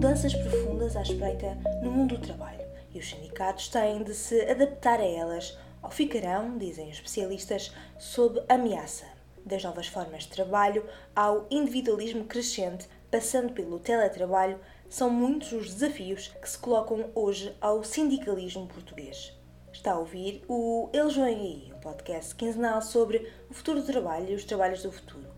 mudanças 0.00 0.32
profundas 0.32 0.96
à 0.96 1.02
espreita 1.02 1.58
no 1.82 1.90
mundo 1.90 2.16
do 2.16 2.26
trabalho 2.26 2.66
e 2.90 2.98
os 2.98 3.10
sindicatos 3.10 3.68
têm 3.68 4.02
de 4.02 4.14
se 4.14 4.40
adaptar 4.50 4.98
a 4.98 5.04
elas 5.04 5.58
ou 5.82 5.90
ficarão, 5.90 6.56
dizem 6.56 6.88
os 6.88 6.94
especialistas, 6.94 7.70
sob 7.98 8.42
ameaça. 8.48 9.04
Das 9.44 9.62
novas 9.62 9.88
formas 9.88 10.22
de 10.22 10.30
trabalho 10.30 10.86
ao 11.14 11.46
individualismo 11.50 12.24
crescente, 12.24 12.88
passando 13.10 13.52
pelo 13.52 13.78
teletrabalho, 13.78 14.58
são 14.88 15.10
muitos 15.10 15.52
os 15.52 15.74
desafios 15.74 16.28
que 16.28 16.48
se 16.48 16.56
colocam 16.56 17.10
hoje 17.14 17.54
ao 17.60 17.84
sindicalismo 17.84 18.66
português. 18.68 19.38
Está 19.70 19.92
a 19.92 19.98
ouvir 19.98 20.42
o 20.48 20.88
Eles 20.94 21.14
Vêm 21.14 21.24
Aí, 21.24 21.72
um 21.76 21.78
podcast 21.78 22.34
quinzenal 22.36 22.80
sobre 22.80 23.30
o 23.50 23.52
futuro 23.52 23.82
do 23.82 23.86
trabalho 23.86 24.30
e 24.30 24.34
os 24.34 24.46
trabalhos 24.46 24.82
do 24.82 24.90
futuro. 24.90 25.29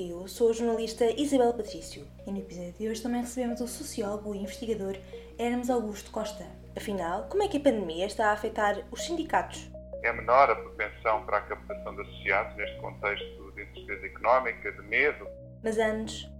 Eu 0.00 0.28
sou 0.28 0.50
a 0.50 0.52
jornalista 0.52 1.10
Isabel 1.20 1.52
Patrício 1.52 2.06
e 2.24 2.30
no 2.30 2.38
episódio 2.38 2.72
de 2.74 2.88
hoje 2.88 3.02
também 3.02 3.20
recebemos 3.20 3.60
o 3.60 3.66
sociólogo 3.66 4.32
e 4.32 4.38
investigador 4.38 4.96
Hermes 5.36 5.68
Augusto 5.68 6.12
Costa. 6.12 6.46
Afinal, 6.76 7.24
como 7.28 7.42
é 7.42 7.48
que 7.48 7.56
a 7.56 7.60
pandemia 7.60 8.06
está 8.06 8.28
a 8.28 8.32
afetar 8.32 8.86
os 8.92 9.04
sindicatos? 9.04 9.68
É 10.04 10.12
menor 10.12 10.50
a 10.50 10.54
propensão 10.54 11.26
para 11.26 11.38
a 11.38 11.40
captação 11.40 11.96
de 11.96 12.02
associados 12.02 12.56
neste 12.56 12.76
contexto 12.78 13.52
de 13.56 13.62
incerteza 13.64 14.06
económica, 14.06 14.70
de 14.70 14.82
medo. 14.82 15.26
Mas 15.64 15.78
antes, 15.78 16.30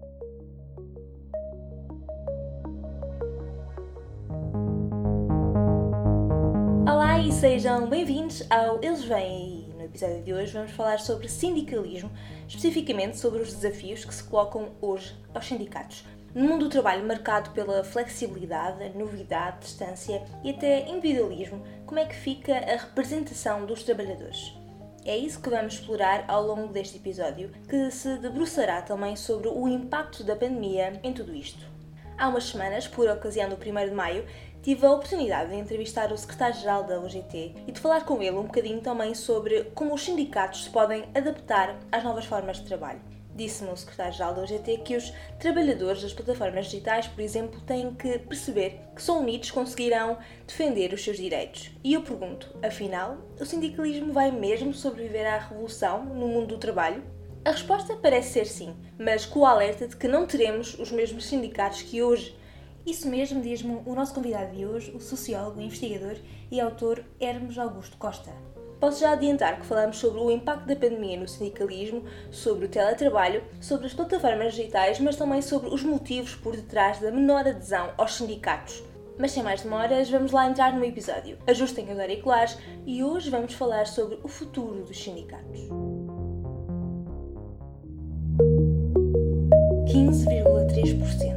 Olá 6.89 7.19
e 7.19 7.33
sejam 7.33 7.91
bem-vindos 7.91 8.49
ao 8.53 8.77
Eles 8.85 9.03
Vêm 9.03 9.17
Aí. 9.17 9.58
Episódio 9.99 10.23
de 10.23 10.33
hoje 10.33 10.53
vamos 10.53 10.71
falar 10.71 11.01
sobre 11.01 11.29
sindicalismo, 11.29 12.09
especificamente 12.47 13.19
sobre 13.19 13.43
os 13.43 13.53
desafios 13.53 14.05
que 14.05 14.15
se 14.15 14.23
colocam 14.23 14.71
hoje 14.81 15.13
aos 15.35 15.45
sindicatos. 15.45 16.05
No 16.33 16.47
mundo 16.47 16.67
do 16.67 16.71
trabalho 16.71 17.05
marcado 17.05 17.51
pela 17.51 17.83
flexibilidade, 17.83 18.97
novidade, 18.97 19.59
distância 19.59 20.23
e 20.45 20.51
até 20.51 20.89
individualismo, 20.89 21.65
como 21.85 21.99
é 21.99 22.05
que 22.05 22.15
fica 22.15 22.59
a 22.59 22.77
representação 22.77 23.67
dos 23.67 23.83
trabalhadores? 23.83 24.55
É 25.05 25.17
isso 25.17 25.43
que 25.43 25.51
vamos 25.51 25.75
explorar 25.75 26.25
ao 26.29 26.47
longo 26.47 26.73
deste 26.73 26.99
episódio, 26.99 27.51
que 27.69 27.91
se 27.91 28.19
debruçará 28.19 28.81
também 28.81 29.17
sobre 29.17 29.49
o 29.49 29.67
impacto 29.67 30.23
da 30.23 30.37
pandemia 30.37 31.01
em 31.03 31.13
tudo 31.13 31.35
isto. 31.35 31.67
Há 32.17 32.29
umas 32.29 32.45
semanas, 32.45 32.87
por 32.87 33.09
ocasião 33.09 33.49
do 33.49 33.55
1 33.55 33.89
de 33.89 33.91
maio, 33.93 34.27
tive 34.63 34.87
a 34.87 34.93
oportunidade 34.93 35.51
de 35.51 35.57
entrevistar 35.57 36.13
o 36.13 36.19
secretário-geral 36.19 36.85
da 36.85 37.01
UGT 37.01 37.55
e 37.67 37.73
de 37.73 37.81
falar 37.81 38.05
com 38.05 38.23
ele 38.23 38.37
um 38.37 38.45
bocadinho 38.45 38.81
também 38.81 39.15
sobre 39.15 39.65
como 39.75 39.95
os 39.95 40.05
sindicatos 40.05 40.65
se 40.65 40.71
podem 40.71 41.05
adaptar 41.15 41.79
às 41.91 42.05
novas 42.05 42.25
formas 42.25 42.59
de 42.59 42.65
trabalho. 42.65 43.01
Disse-me 43.39 43.71
o 43.71 43.77
secretário-geral 43.77 44.35
da 44.35 44.43
UGT 44.43 44.79
que 44.79 44.97
os 44.97 45.13
trabalhadores 45.39 46.03
das 46.03 46.13
plataformas 46.13 46.67
digitais, 46.67 47.07
por 47.07 47.21
exemplo, 47.21 47.61
têm 47.61 47.95
que 47.95 48.19
perceber 48.19 48.81
que 48.97 49.01
só 49.01 49.21
unidos 49.21 49.53
conseguirão 49.53 50.19
defender 50.45 50.93
os 50.93 51.05
seus 51.05 51.17
direitos. 51.17 51.71
E 51.85 51.95
eu 51.95 52.03
pergunto, 52.03 52.53
afinal, 52.61 53.17
o 53.41 53.45
sindicalismo 53.45 54.13
vai 54.13 54.33
mesmo 54.33 54.75
sobreviver 54.75 55.25
à 55.25 55.39
revolução 55.39 56.05
no 56.05 56.27
mundo 56.27 56.49
do 56.49 56.59
trabalho? 56.59 57.05
A 57.45 57.53
resposta 57.53 57.97
parece 57.97 58.33
ser 58.33 58.47
sim, 58.47 58.75
mas 58.99 59.25
com 59.25 59.41
o 59.41 59.47
alerta 59.47 59.87
de 59.87 59.97
que 59.97 60.09
não 60.09 60.27
teremos 60.27 60.77
os 60.79 60.91
mesmos 60.91 61.27
sindicatos 61.27 61.83
que 61.83 62.03
hoje 62.03 62.37
isso 62.91 63.09
mesmo 63.09 63.43
diz-me 63.43 63.83
o 63.85 63.95
nosso 63.95 64.15
convidado 64.15 64.57
de 64.57 64.65
hoje, 64.65 64.91
o 64.93 65.01
sociólogo, 65.01 65.61
investigador 65.61 66.17
e 66.51 66.59
autor 66.61 67.05
Hermes 67.21 67.59
Augusto 67.59 67.97
Costa. 67.99 68.31
Posso 68.81 69.01
já 69.01 69.13
adiantar 69.13 69.59
que 69.59 69.67
falamos 69.67 69.99
sobre 69.99 70.21
o 70.21 70.31
impacto 70.31 70.67
da 70.67 70.77
pandemia 70.77 71.19
no 71.19 71.29
sindicalismo, 71.29 72.05
sobre 72.31 72.67
o 72.67 72.69
teletrabalho, 72.69 73.43
sobre 73.61 73.87
as 73.87 73.93
plataformas 73.93 74.55
digitais, 74.55 75.01
mas 75.01 75.17
também 75.17 75.43
sobre 75.43 75.69
os 75.69 75.83
motivos 75.83 76.35
por 76.37 76.57
detrás 76.57 76.99
da 77.01 77.11
menor 77.11 77.47
adesão 77.47 77.91
aos 77.99 78.15
sindicatos. 78.15 78.83
Mas 79.19 79.33
sem 79.33 79.43
mais 79.43 79.63
demoras, 79.63 80.09
vamos 80.09 80.31
lá 80.31 80.49
entrar 80.49 80.73
no 80.73 80.85
episódio. 80.85 81.37
Ajustem 81.47 81.93
os 81.93 81.99
auriculares 81.99 82.57
e 82.87 83.03
hoje 83.03 83.29
vamos 83.29 83.53
falar 83.53 83.87
sobre 83.87 84.19
o 84.23 84.29
futuro 84.29 84.85
dos 84.85 85.03
sindicatos. 85.03 85.61
15,3% 89.87 91.28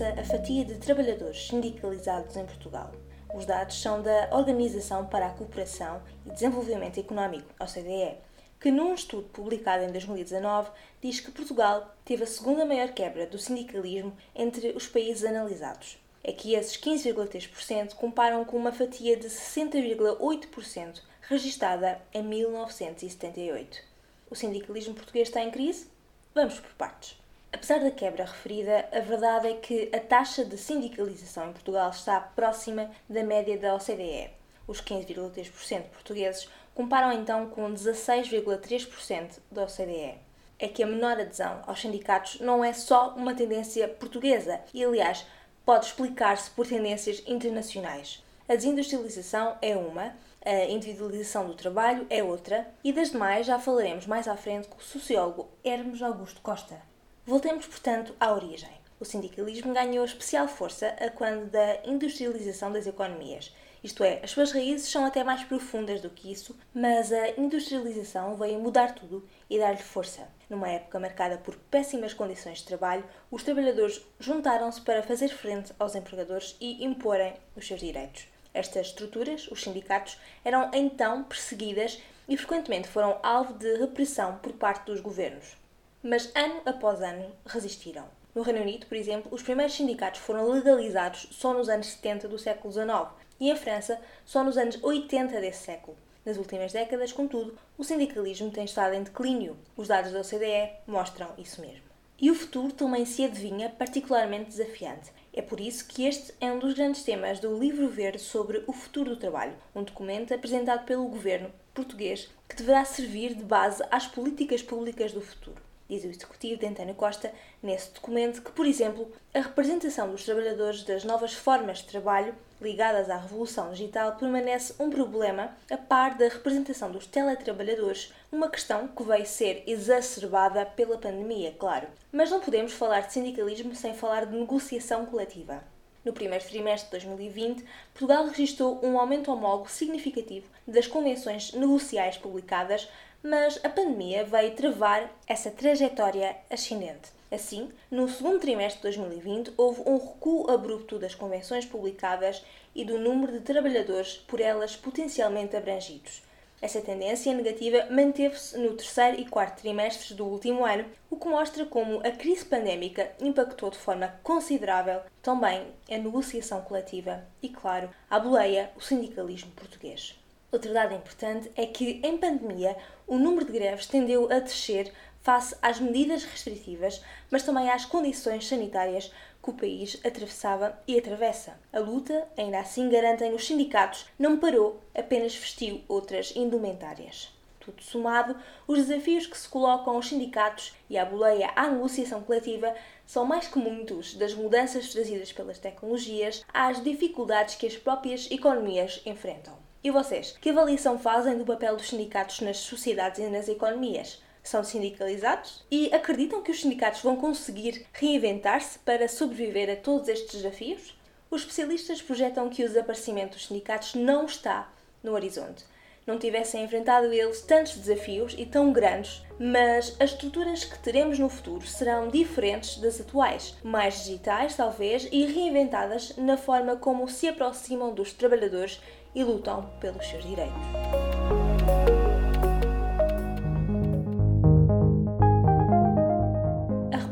é 0.00 0.20
a 0.20 0.24
fatia 0.24 0.64
de 0.64 0.74
trabalhadores 0.74 1.48
sindicalizados 1.48 2.36
em 2.36 2.44
Portugal. 2.44 2.92
Os 3.34 3.46
dados 3.46 3.80
são 3.80 4.02
da 4.02 4.28
Organização 4.32 5.06
para 5.06 5.26
a 5.26 5.30
Cooperação 5.30 6.02
e 6.26 6.30
Desenvolvimento 6.30 7.00
Económico, 7.00 7.48
OCDE, 7.58 8.16
que 8.60 8.70
num 8.70 8.92
estudo 8.92 9.28
publicado 9.28 9.84
em 9.84 9.92
2019 9.92 10.70
diz 11.00 11.20
que 11.20 11.30
Portugal 11.30 11.94
teve 12.04 12.24
a 12.24 12.26
segunda 12.26 12.66
maior 12.66 12.88
quebra 12.92 13.26
do 13.26 13.38
sindicalismo 13.38 14.14
entre 14.34 14.70
os 14.72 14.86
países 14.86 15.24
analisados. 15.24 15.98
É 16.22 16.32
que 16.32 16.54
esses 16.54 16.76
15,3% 16.76 17.94
comparam 17.94 18.44
com 18.44 18.56
uma 18.56 18.72
fatia 18.72 19.16
de 19.16 19.28
60,8% 19.28 21.00
registada 21.22 22.00
em 22.12 22.22
1978. 22.22 23.82
O 24.30 24.34
sindicalismo 24.34 24.94
português 24.94 25.28
está 25.28 25.42
em 25.42 25.50
crise? 25.50 25.86
Vamos 26.34 26.60
por 26.60 26.72
partes. 26.74 27.16
Apesar 27.56 27.80
da 27.80 27.90
quebra 27.90 28.26
referida, 28.26 28.86
a 28.92 29.00
verdade 29.00 29.48
é 29.48 29.54
que 29.54 29.88
a 29.90 29.98
taxa 29.98 30.44
de 30.44 30.58
sindicalização 30.58 31.48
em 31.48 31.52
Portugal 31.54 31.88
está 31.88 32.20
próxima 32.20 32.90
da 33.08 33.22
média 33.22 33.56
da 33.56 33.74
OCDE. 33.74 34.28
Os 34.68 34.82
15,3% 34.82 35.84
portugueses 35.84 36.50
comparam 36.74 37.10
então 37.12 37.48
com 37.48 37.72
16,3% 37.72 39.38
da 39.50 39.62
OCDE. 39.62 40.18
É 40.58 40.68
que 40.68 40.82
a 40.82 40.86
menor 40.86 41.18
adesão 41.18 41.62
aos 41.66 41.80
sindicatos 41.80 42.40
não 42.40 42.62
é 42.62 42.74
só 42.74 43.14
uma 43.16 43.34
tendência 43.34 43.88
portuguesa 43.88 44.60
e, 44.74 44.84
aliás, 44.84 45.24
pode 45.64 45.86
explicar-se 45.86 46.50
por 46.50 46.66
tendências 46.66 47.22
internacionais. 47.26 48.22
A 48.46 48.54
desindustrialização 48.54 49.56
é 49.62 49.74
uma, 49.74 50.14
a 50.44 50.66
individualização 50.66 51.46
do 51.46 51.54
trabalho 51.54 52.06
é 52.10 52.22
outra, 52.22 52.68
e 52.84 52.92
das 52.92 53.12
demais 53.12 53.46
já 53.46 53.58
falaremos 53.58 54.06
mais 54.06 54.28
à 54.28 54.36
frente 54.36 54.68
com 54.68 54.76
o 54.76 54.82
sociólogo 54.82 55.48
Hermes 55.64 56.02
Augusto 56.02 56.42
Costa. 56.42 56.78
Voltemos, 57.26 57.66
portanto, 57.66 58.14
à 58.20 58.32
origem. 58.32 58.70
O 59.00 59.04
sindicalismo 59.04 59.74
ganhou 59.74 60.04
especial 60.04 60.46
força 60.46 60.90
a 60.90 61.10
quando 61.10 61.50
da 61.50 61.80
industrialização 61.84 62.70
das 62.70 62.86
economias. 62.86 63.52
Isto 63.82 64.04
é, 64.04 64.20
as 64.22 64.30
suas 64.30 64.52
raízes 64.52 64.88
são 64.88 65.04
até 65.04 65.24
mais 65.24 65.42
profundas 65.42 66.00
do 66.00 66.08
que 66.08 66.30
isso, 66.30 66.56
mas 66.72 67.12
a 67.12 67.30
industrialização 67.30 68.36
veio 68.36 68.60
mudar 68.60 68.94
tudo 68.94 69.28
e 69.50 69.58
dar-lhe 69.58 69.82
força. 69.82 70.28
Numa 70.48 70.68
época 70.68 71.00
marcada 71.00 71.36
por 71.36 71.56
péssimas 71.56 72.14
condições 72.14 72.58
de 72.58 72.64
trabalho, 72.66 73.04
os 73.28 73.42
trabalhadores 73.42 74.00
juntaram-se 74.20 74.80
para 74.82 75.02
fazer 75.02 75.30
frente 75.30 75.72
aos 75.80 75.96
empregadores 75.96 76.56
e 76.60 76.84
imporem 76.84 77.34
os 77.56 77.66
seus 77.66 77.80
direitos. 77.80 78.28
Estas 78.54 78.86
estruturas, 78.86 79.48
os 79.50 79.64
sindicatos, 79.64 80.16
eram 80.44 80.70
então 80.72 81.24
perseguidas 81.24 82.00
e 82.28 82.36
frequentemente 82.36 82.86
foram 82.86 83.18
alvo 83.20 83.54
de 83.54 83.78
repressão 83.78 84.36
por 84.36 84.52
parte 84.52 84.86
dos 84.86 85.00
governos 85.00 85.56
mas 86.06 86.30
ano 86.36 86.60
após 86.64 87.02
ano 87.02 87.32
resistiram. 87.44 88.04
No 88.32 88.42
Reino 88.42 88.60
Unido, 88.60 88.86
por 88.86 88.96
exemplo, 88.96 89.28
os 89.34 89.42
primeiros 89.42 89.74
sindicatos 89.74 90.20
foram 90.20 90.48
legalizados 90.48 91.28
só 91.32 91.52
nos 91.52 91.68
anos 91.68 91.88
70 91.88 92.28
do 92.28 92.38
século 92.38 92.72
XIX 92.72 93.08
e 93.40 93.50
em 93.50 93.56
França 93.56 94.00
só 94.24 94.44
nos 94.44 94.56
anos 94.56 94.78
80 94.80 95.40
desse 95.40 95.64
século. 95.64 95.96
Nas 96.24 96.36
últimas 96.36 96.72
décadas, 96.72 97.12
contudo, 97.12 97.58
o 97.76 97.82
sindicalismo 97.82 98.52
tem 98.52 98.64
estado 98.64 98.94
em 98.94 99.02
declínio. 99.02 99.56
Os 99.76 99.88
dados 99.88 100.12
da 100.12 100.20
OCDE 100.20 100.70
mostram 100.86 101.30
isso 101.38 101.60
mesmo. 101.60 101.82
E 102.20 102.30
o 102.30 102.36
futuro 102.36 102.72
também 102.72 103.04
se 103.04 103.24
adivinha 103.24 103.68
particularmente 103.68 104.50
desafiante. 104.50 105.10
É 105.32 105.42
por 105.42 105.58
isso 105.58 105.88
que 105.88 106.06
este 106.06 106.32
é 106.40 106.52
um 106.52 106.60
dos 106.60 106.74
grandes 106.74 107.02
temas 107.02 107.40
do 107.40 107.58
Livro 107.58 107.88
Verde 107.88 108.20
sobre 108.20 108.62
o 108.68 108.72
futuro 108.72 109.10
do 109.10 109.16
trabalho, 109.16 109.56
um 109.74 109.82
documento 109.82 110.32
apresentado 110.32 110.84
pelo 110.84 111.08
governo 111.08 111.50
português 111.74 112.30
que 112.48 112.56
deverá 112.56 112.84
servir 112.84 113.34
de 113.34 113.42
base 113.42 113.82
às 113.90 114.06
políticas 114.06 114.62
públicas 114.62 115.12
do 115.12 115.20
futuro 115.20 115.65
diz 115.88 116.04
o 116.04 116.08
executivo 116.08 116.60
de 116.60 116.66
António 116.66 116.94
Costa 116.94 117.32
nesse 117.62 117.92
documento 117.92 118.42
que, 118.42 118.50
por 118.50 118.66
exemplo, 118.66 119.10
a 119.32 119.40
representação 119.40 120.10
dos 120.10 120.24
trabalhadores 120.24 120.82
das 120.82 121.04
novas 121.04 121.32
formas 121.32 121.78
de 121.78 121.84
trabalho 121.84 122.34
ligadas 122.60 123.10
à 123.10 123.16
revolução 123.16 123.70
digital 123.70 124.16
permanece 124.16 124.74
um 124.78 124.90
problema 124.90 125.56
a 125.70 125.76
par 125.76 126.16
da 126.16 126.28
representação 126.28 126.90
dos 126.90 127.06
teletrabalhadores, 127.06 128.12
uma 128.32 128.50
questão 128.50 128.88
que 128.88 129.02
veio 129.02 129.26
ser 129.26 129.62
exacerbada 129.66 130.64
pela 130.64 130.98
pandemia, 130.98 131.54
claro. 131.58 131.88
Mas 132.10 132.30
não 132.30 132.40
podemos 132.40 132.72
falar 132.72 133.00
de 133.00 133.12
sindicalismo 133.12 133.74
sem 133.74 133.94
falar 133.94 134.26
de 134.26 134.36
negociação 134.36 135.06
coletiva. 135.06 135.62
No 136.06 136.12
primeiro 136.12 136.44
trimestre 136.44 136.86
de 136.86 137.04
2020, 137.04 137.64
Portugal 137.92 138.26
registrou 138.28 138.78
um 138.80 138.96
aumento 138.96 139.32
homólogo 139.32 139.68
significativo 139.68 140.46
das 140.64 140.86
convenções 140.86 141.52
negociais 141.52 142.16
publicadas, 142.16 142.88
mas 143.26 143.58
a 143.64 143.68
pandemia 143.68 144.24
veio 144.24 144.54
travar 144.54 145.10
essa 145.26 145.50
trajetória 145.50 146.36
ascendente. 146.48 147.10
Assim, 147.30 147.72
no 147.90 148.08
segundo 148.08 148.38
trimestre 148.38 148.88
de 148.88 148.96
2020, 148.98 149.52
houve 149.56 149.82
um 149.84 149.98
recuo 149.98 150.48
abrupto 150.48 150.96
das 150.96 151.14
convenções 151.14 151.66
publicadas 151.66 152.44
e 152.72 152.84
do 152.84 152.98
número 152.98 153.32
de 153.32 153.40
trabalhadores 153.40 154.16
por 154.28 154.40
elas 154.40 154.76
potencialmente 154.76 155.56
abrangidos. 155.56 156.22
Essa 156.62 156.80
tendência 156.80 157.34
negativa 157.34 157.86
manteve-se 157.90 158.56
no 158.56 158.74
terceiro 158.74 159.20
e 159.20 159.26
quarto 159.26 159.60
trimestres 159.60 160.12
do 160.12 160.24
último 160.24 160.64
ano, 160.64 160.86
o 161.10 161.16
que 161.16 161.26
mostra 161.26 161.66
como 161.66 161.98
a 162.06 162.12
crise 162.12 162.44
pandémica 162.44 163.10
impactou 163.20 163.70
de 163.70 163.76
forma 163.76 164.14
considerável 164.22 165.00
também 165.20 165.66
a 165.90 165.98
negociação 165.98 166.62
coletiva 166.62 167.26
e, 167.42 167.48
claro, 167.48 167.90
a 168.08 168.20
boleia 168.20 168.70
o 168.76 168.80
sindicalismo 168.80 169.50
português. 169.50 170.16
Outra 170.52 170.72
dado 170.72 170.94
importante 170.94 171.50
é 171.56 171.66
que, 171.66 172.00
em 172.04 172.16
pandemia, 172.18 172.76
o 173.06 173.18
número 173.18 173.44
de 173.44 173.52
greves 173.52 173.86
tendeu 173.86 174.30
a 174.32 174.38
descer 174.38 174.92
face 175.20 175.56
às 175.60 175.80
medidas 175.80 176.22
restritivas, 176.22 177.02
mas 177.30 177.42
também 177.42 177.68
às 177.68 177.84
condições 177.84 178.46
sanitárias 178.46 179.12
que 179.42 179.50
o 179.50 179.54
país 179.54 180.00
atravessava 180.04 180.78
e 180.86 180.96
atravessa. 180.96 181.58
A 181.72 181.80
luta, 181.80 182.28
ainda 182.38 182.60
assim, 182.60 182.88
garantem 182.88 183.34
os 183.34 183.44
sindicatos, 183.44 184.06
não 184.16 184.38
parou, 184.38 184.80
apenas 184.94 185.34
vestiu 185.34 185.82
outras 185.88 186.32
indumentárias. 186.36 187.34
Tudo 187.58 187.82
somado, 187.82 188.36
os 188.68 188.86
desafios 188.86 189.26
que 189.26 189.36
se 189.36 189.48
colocam 189.48 189.96
aos 189.96 190.08
sindicatos 190.08 190.76
e 190.88 190.96
à 190.96 191.04
boleia 191.04 191.50
à 191.56 191.66
negociação 191.68 192.22
coletiva 192.22 192.72
são 193.04 193.24
mais 193.24 193.48
que 193.48 193.58
muitos, 193.58 194.14
das 194.14 194.32
mudanças 194.32 194.92
trazidas 194.92 195.32
pelas 195.32 195.58
tecnologias 195.58 196.44
às 196.54 196.80
dificuldades 196.84 197.56
que 197.56 197.66
as 197.66 197.76
próprias 197.76 198.30
economias 198.30 199.02
enfrentam. 199.04 199.65
E 199.82 199.90
vocês, 199.90 200.36
que 200.40 200.50
avaliação 200.50 200.98
fazem 200.98 201.38
do 201.38 201.44
papel 201.44 201.76
dos 201.76 201.88
sindicatos 201.88 202.40
nas 202.40 202.58
sociedades 202.58 203.20
e 203.20 203.28
nas 203.28 203.48
economias? 203.48 204.20
são 204.48 204.62
sindicalizados 204.62 205.64
e 205.70 205.92
acreditam 205.92 206.42
que 206.42 206.50
os 206.50 206.60
sindicatos 206.60 207.02
vão 207.02 207.16
conseguir 207.16 207.84
reinventar-se 207.92 208.78
para 208.78 209.08
sobreviver 209.08 209.70
a 209.70 209.76
todos 209.76 210.08
estes 210.08 210.42
desafios? 210.42 210.96
Os 211.30 211.40
especialistas 211.42 212.00
projetam 212.00 212.48
que 212.48 212.62
o 212.62 212.68
desaparecimento 212.68 213.36
dos 213.36 213.46
sindicatos 213.46 213.94
não 213.94 214.24
está 214.24 214.70
no 215.02 215.12
horizonte. 215.12 215.64
Não 216.06 216.20
tivessem 216.20 216.62
enfrentado 216.62 217.12
eles 217.12 217.40
tantos 217.42 217.76
desafios 217.76 218.32
e 218.38 218.46
tão 218.46 218.72
grandes, 218.72 219.24
mas 219.40 219.96
as 219.98 220.12
estruturas 220.12 220.64
que 220.64 220.78
teremos 220.78 221.18
no 221.18 221.28
futuro 221.28 221.66
serão 221.66 222.06
diferentes 222.06 222.78
das 222.78 223.00
atuais, 223.00 223.56
mais 223.64 224.04
digitais 224.04 224.54
talvez 224.54 225.08
e 225.10 225.26
reinventadas 225.26 226.16
na 226.16 226.36
forma 226.36 226.76
como 226.76 227.08
se 227.08 227.26
aproximam 227.26 227.92
dos 227.92 228.12
trabalhadores 228.12 228.80
e 229.16 229.24
lutam 229.24 229.68
pelos 229.80 230.06
seus 230.06 230.22
direitos. 230.22 230.62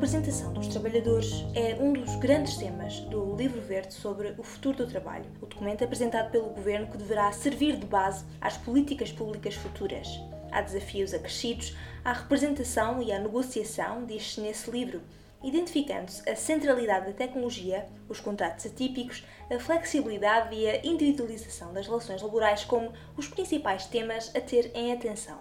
representação 0.04 0.52
dos 0.52 0.68
trabalhadores 0.68 1.46
é 1.54 1.76
um 1.80 1.94
dos 1.94 2.14
grandes 2.16 2.58
temas 2.58 3.00
do 3.00 3.34
Livro 3.36 3.58
Verde 3.62 3.94
sobre 3.94 4.34
o 4.36 4.42
futuro 4.42 4.76
do 4.76 4.86
trabalho, 4.86 5.24
o 5.40 5.46
documento 5.46 5.82
apresentado 5.82 6.30
pelo 6.30 6.50
governo 6.50 6.88
que 6.88 6.98
deverá 6.98 7.32
servir 7.32 7.76
de 7.78 7.86
base 7.86 8.22
às 8.38 8.54
políticas 8.54 9.10
públicas 9.10 9.54
futuras. 9.54 10.06
Há 10.52 10.60
desafios 10.60 11.14
acrescidos 11.14 11.74
à 12.04 12.12
representação 12.12 13.00
e 13.00 13.12
à 13.12 13.18
negociação, 13.18 14.04
diz-se 14.04 14.42
nesse 14.42 14.70
livro, 14.70 15.00
identificando-se 15.44 16.28
a 16.28 16.34
centralidade 16.34 17.06
da 17.06 17.12
tecnologia, 17.12 17.86
os 18.08 18.18
contratos 18.18 18.66
atípicos, 18.66 19.24
a 19.54 19.58
flexibilidade 19.58 20.54
e 20.54 20.68
a 20.68 20.84
individualização 20.84 21.72
das 21.72 21.86
relações 21.86 22.22
laborais 22.22 22.64
como 22.64 22.92
os 23.16 23.28
principais 23.28 23.86
temas 23.86 24.34
a 24.34 24.40
ter 24.40 24.70
em 24.74 24.92
atenção. 24.92 25.38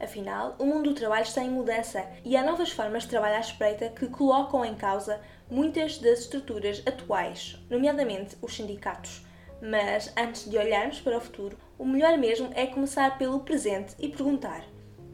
Afinal, 0.00 0.56
o 0.58 0.66
mundo 0.66 0.90
do 0.90 0.96
trabalho 0.96 1.22
está 1.22 1.44
em 1.44 1.50
mudança 1.50 2.04
e 2.24 2.36
há 2.36 2.42
novas 2.42 2.72
formas 2.72 3.04
de 3.04 3.10
trabalho 3.10 3.36
à 3.36 3.40
espreita 3.40 3.88
que 3.88 4.08
colocam 4.08 4.64
em 4.64 4.74
causa 4.74 5.20
muitas 5.48 5.98
das 5.98 6.20
estruturas 6.20 6.82
atuais, 6.84 7.56
nomeadamente 7.70 8.36
os 8.42 8.56
sindicatos. 8.56 9.24
Mas 9.60 10.12
antes 10.16 10.50
de 10.50 10.58
olharmos 10.58 11.00
para 11.00 11.18
o 11.18 11.20
futuro, 11.20 11.56
o 11.78 11.84
melhor 11.84 12.18
mesmo 12.18 12.50
é 12.54 12.66
começar 12.66 13.16
pelo 13.16 13.40
presente 13.40 13.94
e 13.96 14.08
perguntar: 14.08 14.64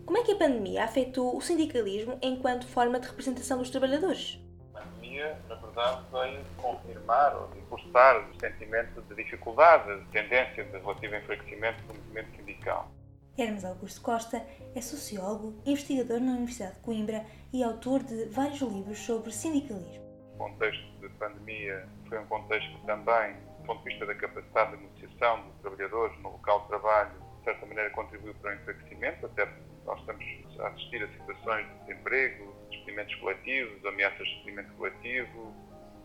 como 0.09 0.17
é 0.17 0.23
que 0.23 0.33
a 0.33 0.37
pandemia 0.37 0.85
afetou 0.85 1.37
o 1.37 1.41
sindicalismo 1.43 2.19
enquanto 2.23 2.67
forma 2.67 2.99
de 2.99 3.07
representação 3.07 3.59
dos 3.59 3.69
trabalhadores? 3.69 4.43
A 4.73 4.81
pandemia, 4.81 5.39
na 5.47 5.55
verdade, 5.57 6.03
veio 6.11 6.41
confirmar 6.57 7.37
ou 7.37 7.51
reforçar 7.51 8.19
o 8.19 8.41
sentimento 8.41 9.03
de 9.03 9.15
dificuldade, 9.15 10.01
de 10.01 10.07
tendência 10.07 10.65
de 10.65 10.79
relativo 10.79 11.15
enfraquecimento 11.15 11.83
do 11.83 11.95
movimento 11.95 12.35
sindical. 12.37 12.91
Hermes 13.37 13.67
Augusto 13.67 14.01
Costa 14.01 14.43
é 14.75 14.81
sociólogo, 14.81 15.61
investigador 15.67 16.21
na 16.21 16.33
Universidade 16.33 16.77
de 16.77 16.81
Coimbra 16.81 17.27
e 17.53 17.63
autor 17.63 18.03
de 18.03 18.25
vários 18.31 18.63
livros 18.63 18.99
sobre 19.01 19.31
sindicalismo. 19.31 20.03
O 20.37 20.39
contexto 20.39 20.87
de 21.03 21.09
pandemia 21.19 21.87
foi 22.09 22.19
um 22.19 22.27
contexto 22.29 22.79
que 22.79 22.87
também, 22.87 23.35
do 23.59 23.67
ponto 23.67 23.83
de 23.83 23.91
vista 23.91 24.07
da 24.07 24.15
capacidade 24.15 24.71
de 24.75 24.85
negociação 24.85 25.43
dos 25.43 25.61
trabalhadores 25.61 26.19
no 26.23 26.31
local 26.31 26.63
de 26.63 26.69
trabalho, 26.69 27.11
de 27.41 27.45
certa 27.45 27.67
maneira 27.67 27.91
contribuiu 27.91 28.33
para 28.37 28.53
o 28.53 28.55
enfraquecimento, 28.55 29.27
até 29.27 29.68
nós 29.89 29.99
estamos 30.01 30.25
a 30.61 30.69
assistir 30.69 31.03
a 31.03 31.09
situações 31.09 31.67
de 31.67 31.79
desemprego, 31.87 32.55
despedimentos 32.71 33.15
coletivos, 33.17 33.87
ameaças 33.87 34.19
de 34.19 34.35
despedimento 34.35 34.73
coletivo, 34.75 35.55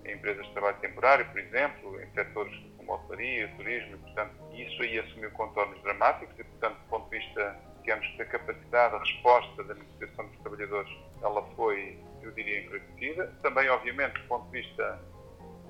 em 0.05 0.13
empresas 0.13 0.45
de 0.45 0.53
trabalho 0.53 0.77
temporário, 0.77 1.25
por 1.29 1.39
exemplo, 1.39 2.01
em 2.01 2.09
setores 2.13 2.53
como 2.77 2.93
hotelaria, 2.93 3.47
turismo, 3.57 3.95
e, 3.95 3.97
portanto, 3.97 4.33
isso 4.53 4.81
aí 4.81 4.99
assumiu 4.99 5.31
contornos 5.31 5.81
dramáticos 5.81 6.37
e, 6.39 6.43
portanto, 6.43 6.77
do 6.77 6.89
ponto 6.89 7.09
de 7.09 7.19
vista, 7.19 7.59
digamos, 7.81 8.17
da 8.17 8.25
capacidade, 8.25 8.93
da 8.93 8.99
resposta 8.99 9.63
da 9.63 9.73
negociação 9.73 10.27
dos 10.27 10.39
trabalhadores, 10.39 10.97
ela 11.21 11.41
foi, 11.55 11.99
eu 12.21 12.31
diria, 12.31 12.61
enfraquecida. 12.61 13.27
Também, 13.41 13.69
obviamente, 13.69 14.13
do 14.13 14.27
ponto 14.27 14.49
de 14.49 14.61
vista 14.61 14.99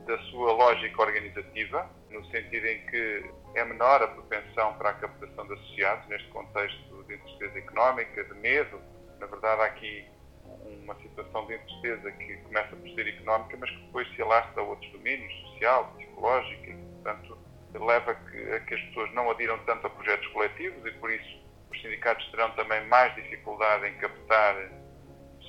da 0.06 0.18
sua 0.30 0.52
lógica 0.52 1.02
organizativa, 1.02 1.90
no 2.10 2.24
sentido 2.26 2.66
em 2.66 2.86
que 2.88 3.32
é 3.56 3.64
menor 3.66 4.04
a 4.04 4.08
propensão 4.08 4.74
para 4.78 4.90
a 4.90 4.94
captação 4.94 5.48
de 5.48 5.54
associados, 5.54 6.08
neste 6.10 6.28
contexto 6.30 6.93
de 7.08 7.16
incerteza 7.16 7.60
económica, 7.60 8.24
de 8.24 8.34
medo. 8.36 8.82
Na 9.20 9.26
verdade, 9.28 9.62
há 9.62 9.66
aqui 9.66 10.06
uma 10.84 10.96
situação 10.96 11.46
de 11.48 11.56
incerteza 11.56 12.12
que 12.12 12.38
começa 12.38 12.76
por 12.76 12.90
ser 12.90 13.08
económica, 13.08 13.58
mas 13.58 13.70
que 13.70 13.78
depois 13.78 14.16
se 14.16 14.22
alastra 14.22 14.62
a 14.62 14.66
outros 14.66 14.92
domínios, 14.92 15.34
social, 15.52 15.94
psicológico, 15.98 16.64
e, 16.66 16.74
portanto, 16.74 17.38
leva 17.74 18.12
a 18.12 18.16
que, 18.16 18.52
a 18.54 18.60
que 18.62 18.74
as 18.76 18.82
pessoas 18.82 19.14
não 19.14 19.30
adiram 19.32 19.58
tanto 19.66 19.88
a 19.88 19.90
projetos 19.90 20.28
coletivos 20.28 20.86
e, 20.86 20.92
por 21.00 21.12
isso, 21.12 21.44
os 21.72 21.82
sindicatos 21.82 22.26
terão 22.32 22.52
também 22.52 22.86
mais 22.88 23.14
dificuldade 23.16 23.88
em 23.88 23.98
captar 23.98 24.56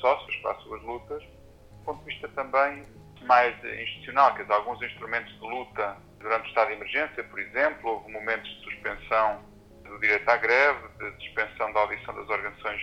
sócios 0.00 0.36
para 0.36 0.52
as 0.52 0.62
suas 0.62 0.82
lutas, 0.82 1.22
do 1.22 1.84
ponto 1.84 1.98
de 2.00 2.06
vista 2.06 2.28
também 2.28 2.84
mais 3.22 3.56
institucional, 3.64 4.34
quer 4.34 4.42
dizer, 4.42 4.54
alguns 4.54 4.82
instrumentos 4.82 5.32
de 5.32 5.40
luta 5.40 5.96
durante 6.18 6.46
o 6.46 6.48
estado 6.48 6.68
de 6.68 6.74
emergência, 6.74 7.24
por 7.24 7.38
exemplo, 7.38 7.90
houve 7.90 8.12
momentos 8.12 8.48
de 8.48 8.64
suspensão 8.64 9.53
do 9.94 10.00
direito 10.00 10.28
à 10.28 10.36
greve, 10.36 10.88
de 10.98 11.24
suspensão 11.24 11.72
da 11.72 11.80
audição 11.80 12.14
das 12.14 12.28
organizações 12.28 12.82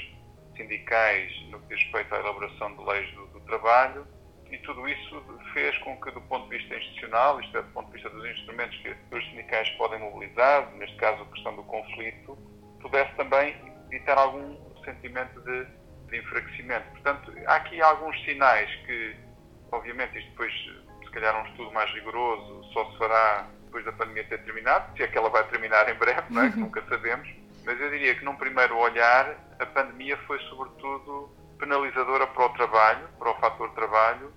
sindicais 0.55 1.31
no 1.49 1.59
que 1.61 1.75
diz 1.75 1.83
respeito 1.83 2.15
à 2.15 2.19
elaboração 2.19 2.75
de 2.75 2.83
leis 2.85 3.11
do, 3.15 3.27
do, 3.27 3.41
trabalho 3.41 4.07
e 4.49 4.57
tudo 4.59 4.87
isso 4.87 5.23
fez 5.53 5.77
com 5.79 5.99
que, 5.99 6.11
do 6.11 6.21
ponto 6.21 6.49
de 6.49 6.57
vista 6.57 6.75
institucional, 6.75 7.39
isto 7.41 7.57
é, 7.57 7.61
do 7.61 7.69
ponto 7.69 7.87
de 7.87 7.93
vista 7.93 8.09
dos 8.09 8.25
instrumentos 8.29 8.77
que 8.77 8.95
os 9.13 9.25
sindicais 9.25 9.69
podem 9.71 9.99
mobilizar, 9.99 10.71
neste 10.75 10.95
caso 10.95 11.21
a 11.23 11.25
questão 11.25 11.55
do 11.55 11.63
conflito, 11.63 12.37
pudesse 12.81 13.13
também 13.15 13.55
evitar 13.91 14.17
algum 14.17 14.57
sentimento 14.85 15.39
de, 15.41 15.65
de 16.09 16.17
enfraquecimento. 16.17 16.89
Portanto, 16.91 17.33
há 17.45 17.55
aqui 17.55 17.81
alguns 17.81 18.17
sinais 18.23 18.69
que, 18.85 19.15
obviamente, 19.71 20.17
isto 20.17 20.29
depois, 20.31 20.53
se 21.03 21.11
calhar 21.11 21.41
um 21.41 21.47
estudo 21.49 21.71
mais 21.71 21.91
rigoroso, 21.91 22.63
só 22.73 22.89
se 22.91 22.97
fará 22.97 23.49
depois 23.71 23.85
da 23.85 23.93
pandemia 23.93 24.25
ter 24.25 24.43
terminado, 24.43 24.95
se 24.97 25.03
é 25.03 25.07
que 25.07 25.17
ela 25.17 25.29
vai 25.29 25.47
terminar 25.47 25.89
em 25.89 25.95
breve, 25.95 26.23
não 26.29 26.43
é? 26.43 26.51
que 26.51 26.59
nunca 26.59 26.83
sabemos, 26.89 27.27
mas 27.63 27.79
eu 27.79 27.89
diria 27.89 28.13
que 28.13 28.25
num 28.25 28.35
primeiro 28.35 28.77
olhar 28.77 29.33
a 29.57 29.65
pandemia 29.65 30.17
foi 30.27 30.37
sobretudo 30.49 31.29
penalizadora 31.57 32.27
para 32.27 32.45
o 32.45 32.49
trabalho, 32.49 33.07
para 33.17 33.31
o 33.31 33.39
fator 33.39 33.71
trabalho 33.71 34.33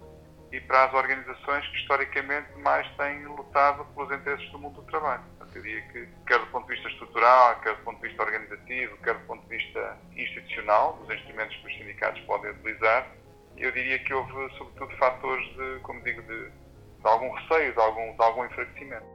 e 0.53 0.61
para 0.61 0.85
as 0.85 0.95
organizações 0.95 1.67
que 1.67 1.79
historicamente 1.79 2.57
mais 2.59 2.87
têm 2.97 3.27
lutado 3.27 3.85
pelos 3.87 4.13
interesses 4.13 4.49
do 4.53 4.59
mundo 4.59 4.83
do 4.83 4.87
trabalho. 4.87 5.23
Portanto, 5.37 5.57
eu 5.57 5.63
diria 5.63 5.83
que, 5.89 6.09
quer 6.29 6.39
do 6.39 6.47
ponto 6.47 6.69
de 6.69 6.75
vista 6.75 6.89
estrutural, 6.91 7.61
quer 7.61 7.75
do 7.75 7.83
ponto 7.83 8.01
de 8.01 8.09
vista 8.09 8.23
organizativo, 8.23 8.97
quer 8.99 9.15
do 9.15 9.27
ponto 9.27 9.43
de 9.49 9.57
vista 9.57 9.99
institucional, 10.15 10.93
dos 11.01 11.13
instrumentos 11.13 11.57
que 11.57 11.67
os 11.67 11.77
sindicatos 11.77 12.21
podem 12.23 12.53
utilizar, 12.53 13.09
eu 13.57 13.73
diria 13.73 13.99
que 13.99 14.15
houve 14.15 14.33
sobretudo 14.57 14.97
fatores 14.97 15.47
de, 15.57 15.81
como 15.83 16.01
digo, 16.03 16.23
de, 16.23 16.51
de 16.51 17.07
algum 17.09 17.33
receio, 17.33 17.73
de 17.73 17.81
algum, 17.81 18.15
de 18.15 18.23
algum 18.23 18.45
enfraquecimento. 18.45 19.14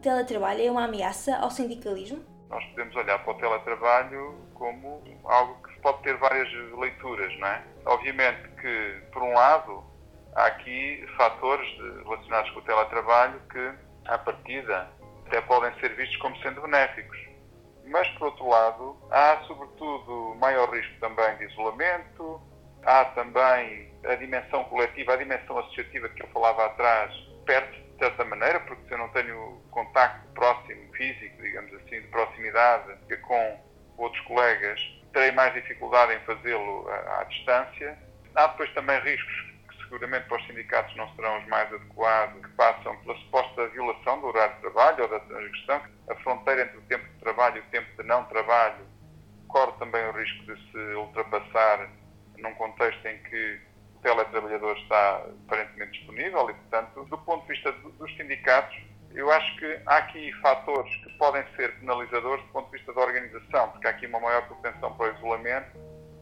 O 0.00 0.02
teletrabalho 0.02 0.62
é 0.62 0.70
uma 0.70 0.84
ameaça 0.84 1.36
ao 1.36 1.50
sindicalismo? 1.50 2.24
nós 2.48 2.64
podemos 2.70 2.96
olhar 2.96 3.18
para 3.22 3.32
o 3.32 3.36
teletrabalho 3.36 4.34
como 4.54 5.02
algo 5.24 5.62
que 5.62 5.78
pode 5.82 6.02
ter 6.02 6.16
várias 6.16 6.48
leituras, 6.72 7.38
não 7.38 7.46
é? 7.46 7.62
Obviamente 7.84 8.48
que, 8.58 9.02
por 9.12 9.22
um 9.22 9.34
lado, 9.34 9.84
há 10.34 10.46
aqui 10.46 11.06
fatores 11.18 11.68
relacionados 12.02 12.50
com 12.52 12.60
o 12.60 12.62
teletrabalho 12.62 13.42
que, 13.52 13.72
à 14.06 14.16
partida, 14.16 14.88
até 15.26 15.42
podem 15.42 15.70
ser 15.80 15.94
vistos 15.94 16.16
como 16.16 16.34
sendo 16.38 16.62
benéficos. 16.62 17.18
Mas, 17.84 18.08
por 18.12 18.28
outro 18.28 18.48
lado, 18.48 18.96
há, 19.10 19.42
sobretudo, 19.46 20.34
maior 20.40 20.70
risco 20.70 20.98
também 20.98 21.36
de 21.36 21.44
isolamento, 21.44 22.40
há 22.84 23.04
também 23.04 23.92
a 24.06 24.14
dimensão 24.14 24.64
coletiva, 24.64 25.12
a 25.12 25.16
dimensão 25.16 25.58
associativa 25.58 26.08
que 26.08 26.22
eu 26.22 26.28
falava 26.28 26.64
atrás, 26.64 27.12
perde 27.44 27.70
de 27.82 27.89
certa 28.00 28.24
maneira, 28.24 28.58
porque 28.60 28.82
se 28.88 28.92
eu 28.92 28.98
não 28.98 29.08
tenho 29.10 29.62
contacto 29.70 30.26
próximo, 30.32 30.92
físico, 30.94 31.40
digamos 31.42 31.72
assim, 31.74 32.00
de 32.00 32.08
proximidade 32.08 32.96
com 33.22 33.60
outros 33.96 34.20
colegas, 34.24 34.80
terei 35.12 35.30
mais 35.32 35.52
dificuldade 35.54 36.14
em 36.14 36.20
fazê-lo 36.20 36.88
à, 36.88 37.20
à 37.20 37.24
distância. 37.24 37.96
Há 38.34 38.46
depois 38.48 38.72
também 38.72 38.98
riscos 39.00 39.50
que 39.68 39.76
seguramente 39.84 40.26
para 40.26 40.38
os 40.38 40.46
sindicatos 40.46 40.96
não 40.96 41.14
serão 41.14 41.38
os 41.38 41.46
mais 41.46 41.72
adequados, 41.72 42.42
que 42.44 42.52
passam 42.52 42.96
pela 43.02 43.16
suposta 43.18 43.68
violação 43.68 44.20
do 44.20 44.28
horário 44.28 44.54
de 44.54 44.60
trabalho 44.62 45.02
ou 45.04 45.08
da 45.08 45.20
transgressão. 45.20 45.82
A 46.08 46.14
fronteira 46.16 46.62
entre 46.62 46.78
o 46.78 46.82
tempo 46.82 47.04
de 47.04 47.20
trabalho 47.20 47.58
e 47.58 47.60
o 47.60 47.70
tempo 47.70 48.02
de 48.02 48.08
não 48.08 48.24
trabalho 48.24 48.86
corre 49.48 49.72
também 49.78 50.04
o 50.06 50.12
risco 50.12 50.44
de 50.46 50.70
se 50.70 50.78
ultrapassar 50.94 51.90
num 52.38 52.54
contexto 52.54 53.06
em 53.06 53.18
que 53.18 53.60
teletrabalhador 54.02 54.76
está 54.78 55.24
aparentemente 55.46 55.98
disponível 55.98 56.50
e, 56.50 56.54
portanto, 56.54 57.04
do 57.04 57.18
ponto 57.18 57.42
de 57.42 57.52
vista 57.52 57.72
dos 57.72 58.16
sindicatos, 58.16 58.76
eu 59.12 59.30
acho 59.30 59.56
que 59.56 59.80
há 59.86 59.96
aqui 59.96 60.32
fatores 60.40 60.94
que 60.96 61.10
podem 61.18 61.44
ser 61.56 61.74
penalizadores 61.80 62.44
do 62.44 62.52
ponto 62.52 62.70
de 62.70 62.78
vista 62.78 62.92
da 62.92 63.00
organização, 63.00 63.70
porque 63.70 63.86
há 63.86 63.90
aqui 63.90 64.06
uma 64.06 64.20
maior 64.20 64.46
propensão 64.46 64.92
para 64.96 65.12
o 65.12 65.16
isolamento, 65.16 65.78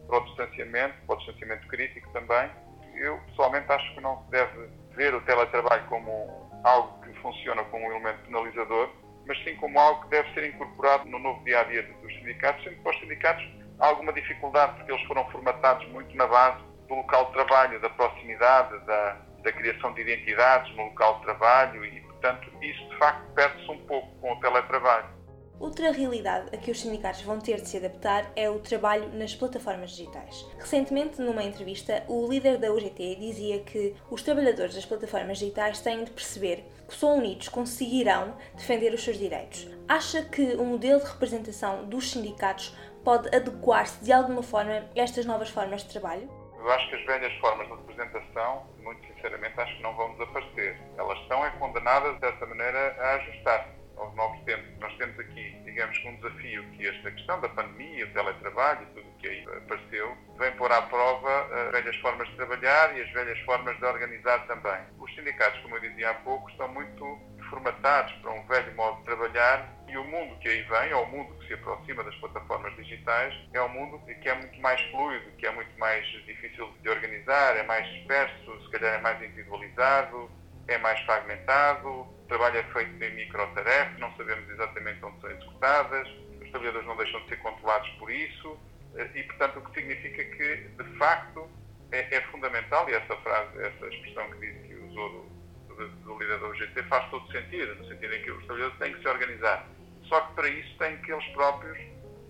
para 0.07 0.17
o 0.17 0.25
distanciamento, 0.25 0.95
para 1.05 1.15
o 1.15 1.17
distanciamento 1.19 1.67
crítico 1.67 2.11
também. 2.11 2.49
Eu, 2.95 3.17
pessoalmente, 3.27 3.71
acho 3.71 3.93
que 3.93 4.01
não 4.01 4.23
se 4.23 4.31
deve 4.31 4.69
ver 4.95 5.13
o 5.13 5.21
teletrabalho 5.21 5.85
como 5.87 6.49
algo 6.63 6.99
que 7.01 7.13
funciona 7.21 7.63
como 7.65 7.85
um 7.85 7.91
elemento 7.91 8.19
penalizador, 8.25 8.89
mas 9.27 9.41
sim 9.43 9.55
como 9.57 9.79
algo 9.79 10.03
que 10.03 10.09
deve 10.09 10.33
ser 10.33 10.49
incorporado 10.49 11.07
no 11.07 11.19
novo 11.19 11.43
dia 11.43 11.61
a 11.61 11.63
dia 11.63 11.83
dos 11.83 12.13
sindicatos, 12.15 12.63
sendo 12.63 12.75
que 12.77 12.81
para 12.81 12.93
os 12.93 12.99
sindicatos 12.99 13.47
há 13.79 13.87
alguma 13.87 14.11
dificuldade, 14.11 14.73
porque 14.77 14.91
eles 14.91 15.05
foram 15.05 15.29
formatados 15.29 15.87
muito 15.89 16.13
na 16.17 16.25
base 16.25 16.68
do 16.89 16.95
local 16.95 17.27
de 17.27 17.33
trabalho, 17.33 17.79
da 17.79 17.89
proximidade, 17.91 18.77
da, 18.85 19.17
da 19.43 19.51
criação 19.53 19.93
de 19.93 20.01
identidades 20.01 20.75
no 20.75 20.85
local 20.85 21.19
de 21.19 21.25
trabalho 21.25 21.85
e, 21.85 22.01
portanto, 22.01 22.51
isso 22.61 22.89
de 22.89 22.97
facto 22.97 23.31
perde-se 23.33 23.71
um 23.71 23.77
pouco 23.85 24.07
com 24.19 24.33
o 24.33 24.39
teletrabalho. 24.41 25.19
Outra 25.59 25.91
realidade 25.91 26.55
a 26.55 26.57
que 26.57 26.71
os 26.71 26.79
sindicatos 26.79 27.21
vão 27.21 27.37
ter 27.37 27.59
de 27.59 27.67
se 27.67 27.75
adaptar 27.75 28.31
é 28.33 28.49
o 28.49 28.59
trabalho 28.59 29.09
nas 29.09 29.35
plataformas 29.35 29.91
digitais. 29.91 30.45
Recentemente, 30.57 31.21
numa 31.21 31.43
entrevista, 31.43 32.01
o 32.07 32.25
líder 32.29 32.57
da 32.57 32.71
UGT 32.71 33.15
dizia 33.15 33.59
que 33.59 33.93
os 34.09 34.21
trabalhadores 34.23 34.73
das 34.73 34.85
plataformas 34.85 35.37
digitais 35.37 35.81
têm 35.81 36.05
de 36.05 36.11
perceber 36.11 36.63
que 36.87 36.95
só 36.95 37.13
unidos 37.13 37.49
conseguirão 37.49 38.37
defender 38.55 38.93
os 38.93 39.03
seus 39.03 39.17
direitos. 39.17 39.67
Acha 39.85 40.23
que 40.23 40.55
o 40.55 40.63
modelo 40.63 41.01
de 41.01 41.07
representação 41.07 41.85
dos 41.89 42.09
sindicatos 42.09 42.73
pode 43.03 43.27
adequar-se 43.35 44.01
de 44.01 44.13
alguma 44.13 44.41
forma 44.41 44.71
a 44.71 44.83
estas 44.95 45.25
novas 45.25 45.49
formas 45.49 45.83
de 45.83 45.89
trabalho? 45.89 46.29
Eu 46.59 46.69
acho 46.71 46.89
que 46.89 46.95
as 46.95 47.05
velhas 47.05 47.33
formas 47.39 47.67
de 47.67 47.73
representação, 47.73 48.67
muito 48.79 49.07
sinceramente, 49.07 49.59
acho 49.59 49.75
que 49.77 49.81
não 49.81 49.95
vão 49.95 50.11
desaparecer. 50.13 50.77
Elas 50.97 51.17
estão 51.19 51.45
é 51.45 51.49
condenadas, 51.51 52.13
de 52.15 52.19
certa 52.19 52.45
maneira, 52.45 52.95
a 52.99 53.13
ajustar-se 53.15 53.79
aos 53.95 54.13
novos 54.15 54.41
tempos. 54.43 54.67
Nós 54.79 54.93
temos 54.97 55.17
aqui, 55.19 55.55
digamos 55.63 55.97
um 56.05 56.15
desafio 56.17 56.63
que 56.71 56.87
esta 56.87 57.11
questão 57.11 57.39
da 57.41 57.49
pandemia, 57.49 58.05
o 58.05 58.13
teletrabalho 58.13 58.83
e 58.83 58.85
tudo 58.93 59.09
o 59.09 59.17
que 59.17 59.27
aí 59.27 59.45
apareceu, 59.57 60.17
vem 60.37 60.51
pôr 60.53 60.71
à 60.71 60.81
prova 60.83 61.65
as 61.65 61.71
velhas 61.71 61.95
formas 61.97 62.27
de 62.29 62.35
trabalhar 62.35 62.97
e 62.97 63.01
as 63.01 63.11
velhas 63.11 63.39
formas 63.39 63.77
de 63.77 63.85
organizar 63.85 64.45
também. 64.47 64.81
Os 64.99 65.13
sindicatos, 65.15 65.59
como 65.61 65.75
eu 65.75 65.81
dizia 65.81 66.09
há 66.09 66.13
pouco, 66.15 66.49
estão 66.49 66.67
muito 66.69 67.19
formatados 67.49 68.13
para 68.21 68.31
um 68.31 68.45
velho 68.47 68.75
modo 68.75 68.97
de 68.99 69.03
trabalhar 69.05 69.79
e 69.87 69.97
o 69.97 70.03
mundo 70.03 70.37
que 70.39 70.47
aí 70.47 70.61
vem, 70.63 70.93
ou 70.93 71.03
o 71.03 71.07
mundo 71.07 71.33
que 71.39 71.47
se 71.47 71.53
aproxima 71.53 72.03
das 72.03 72.15
plataformas 72.15 72.75
digitais, 72.75 73.33
é 73.53 73.61
um 73.61 73.69
mundo 73.69 73.99
que 74.21 74.29
é 74.29 74.35
muito 74.35 74.61
mais 74.61 74.79
fluido, 74.91 75.31
que 75.37 75.45
é 75.45 75.51
muito 75.51 75.77
mais 75.79 76.05
difícil 76.25 76.71
de 76.81 76.89
organizar, 76.89 77.57
é 77.57 77.63
mais 77.63 77.87
disperso, 77.93 78.61
se 78.63 78.69
calhar 78.69 78.95
é 78.95 79.01
mais 79.01 79.21
individualizado, 79.21 80.29
é 80.67 80.77
mais 80.77 80.99
fragmentado, 81.01 81.89
o 81.89 82.25
trabalho 82.27 82.57
é 82.57 82.63
feito 82.63 83.03
em 83.03 83.15
microtarefas, 83.15 83.99
não 83.99 84.15
sabemos 84.15 84.47
exatamente 84.49 85.03
onde 85.03 85.19
são 85.21 85.31
executadas, 85.31 86.07
os 86.39 86.49
trabalhadores 86.51 86.87
não 86.87 86.97
deixam 86.97 87.21
de 87.21 87.29
ser 87.29 87.37
controlados 87.37 87.89
por 87.97 88.11
isso, 88.11 88.59
e 89.15 89.23
portanto 89.23 89.57
o 89.57 89.61
que 89.61 89.79
significa 89.79 90.23
que, 90.23 90.55
de 90.83 90.97
facto, 90.97 91.49
é, 91.91 92.15
é 92.15 92.21
fundamental, 92.31 92.87
e 92.89 92.93
essa 92.93 93.15
frase, 93.17 93.59
essa 93.59 93.87
expressão 93.87 94.29
que 94.31 94.39
disse 94.39 94.67
que 94.67 94.75
usou 94.75 95.38
do, 95.87 96.17
líder 96.17 96.39
da 96.39 96.47
UGT 96.47 96.83
faz 96.83 97.09
todo 97.09 97.31
sentido, 97.31 97.75
no 97.75 97.85
sentido 97.87 98.13
em 98.13 98.21
que 98.21 98.31
os 98.31 98.45
trabalhadores 98.45 98.79
têm 98.79 98.93
que 98.93 99.01
se 99.01 99.07
organizar. 99.07 99.67
Só 100.03 100.21
que 100.21 100.33
para 100.33 100.49
isso 100.49 100.77
têm 100.77 100.97
que 100.97 101.11
eles 101.11 101.25
próprios 101.33 101.77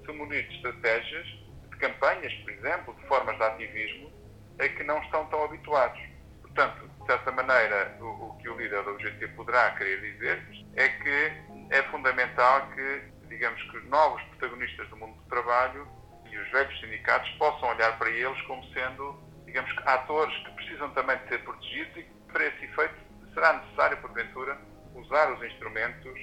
se 0.05 0.11
munir 0.11 0.47
de 0.47 0.55
estratégias, 0.55 1.25
de 1.69 1.77
campanhas, 1.77 2.33
por 2.33 2.51
exemplo, 2.51 2.93
de 2.95 3.07
formas 3.07 3.37
de 3.37 3.43
ativismo, 3.43 4.11
a 4.59 4.67
que 4.67 4.83
não 4.83 5.01
estão 5.01 5.25
tão 5.27 5.43
habituados. 5.43 5.99
Portanto, 6.41 6.89
de 6.99 7.05
certa 7.05 7.31
maneira, 7.31 7.97
o, 8.01 8.05
o 8.05 8.37
que 8.37 8.49
o 8.49 8.57
líder 8.57 8.83
da 8.83 8.91
UGT 8.91 9.27
poderá 9.29 9.71
querer 9.71 10.01
dizer 10.01 10.43
é 10.75 10.89
que 10.89 11.31
é 11.69 11.83
fundamental 11.83 12.69
que, 12.71 13.01
digamos 13.27 13.61
que 13.63 13.77
os 13.77 13.85
novos 13.85 14.21
protagonistas 14.23 14.87
do 14.89 14.97
mundo 14.97 15.15
do 15.15 15.29
trabalho 15.29 15.87
e 16.29 16.37
os 16.37 16.51
velhos 16.51 16.79
sindicatos 16.79 17.29
possam 17.31 17.69
olhar 17.69 17.97
para 17.97 18.09
eles 18.09 18.39
como 18.43 18.63
sendo, 18.73 19.19
digamos 19.45 19.71
que, 19.71 19.87
atores 19.87 20.35
que 20.43 20.51
precisam 20.51 20.89
também 20.91 21.17
de 21.17 21.29
ser 21.29 21.43
protegidos 21.43 21.97
e 21.97 22.03
que, 22.03 22.31
para 22.31 22.45
esse 22.45 22.65
efeito, 22.65 23.08
será 23.33 23.53
necessário, 23.53 23.97
porventura, 23.97 24.57
usar 24.95 25.31
os 25.31 25.43
instrumentos 25.43 26.13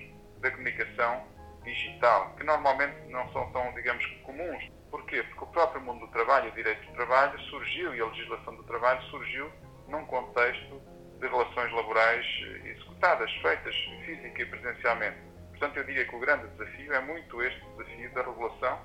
da 0.40 0.50
comunicação 0.50 1.26
digital, 1.64 2.34
que 2.36 2.44
normalmente 2.44 3.08
não 3.08 3.30
são 3.32 3.50
tão, 3.52 3.72
digamos, 3.74 4.04
comuns. 4.24 4.70
Porquê? 4.90 5.22
Porque 5.24 5.44
o 5.44 5.46
próprio 5.48 5.80
mundo 5.80 6.06
do 6.06 6.12
trabalho, 6.12 6.50
o 6.50 6.54
direito 6.54 6.86
do 6.86 6.92
trabalho, 6.92 7.38
surgiu 7.50 7.94
e 7.94 8.00
a 8.00 8.06
legislação 8.06 8.54
do 8.54 8.62
trabalho 8.64 9.02
surgiu 9.10 9.50
num 9.88 10.04
contexto 10.06 10.80
de 11.20 11.26
relações 11.26 11.72
laborais 11.72 12.26
executadas, 12.64 13.30
feitas 13.42 13.74
física 14.04 14.42
e 14.42 14.46
presencialmente. 14.46 15.18
Portanto, 15.50 15.76
eu 15.78 15.84
diria 15.84 16.04
que 16.06 16.14
o 16.14 16.20
grande 16.20 16.46
desafio 16.48 16.92
é 16.92 17.00
muito 17.00 17.42
este 17.42 17.60
desafio 17.70 18.12
da 18.12 18.22
regulação 18.22 18.80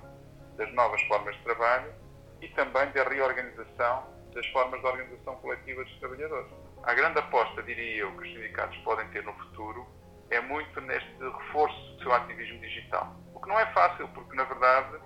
das 0.58 0.74
novas 0.74 1.02
formas 1.04 1.36
de 1.36 1.44
trabalho 1.44 1.94
e 2.42 2.48
também 2.50 2.90
da 2.92 3.04
reorganização 3.04 4.08
das 4.34 4.48
formas 4.48 4.80
de 4.80 4.88
organização 4.88 5.36
coletiva 5.38 5.84
dos 5.84 6.00
trabalhadores. 6.00 6.52
A 6.84 6.94
grande 6.96 7.20
aposta, 7.20 7.62
diria 7.64 7.98
eu, 7.98 8.12
que 8.18 8.28
os 8.28 8.34
sindicatos 8.34 8.78
podem 8.80 9.08
ter 9.10 9.24
no 9.24 9.34
futuro 9.34 9.86
é 10.32 10.40
muito 10.42 10.80
neste 10.82 11.18
reforço 11.20 11.96
do 11.96 12.04
seu 12.04 12.14
ativismo 12.14 12.60
digital. 12.60 13.16
O 13.34 13.40
que 13.40 13.48
não 13.48 13.60
é 13.60 13.66
fácil, 13.74 14.08
porque, 14.10 14.36
na 14.36 14.46
verdade, 14.46 14.98